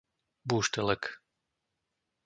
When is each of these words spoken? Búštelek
Búštelek 0.47 1.03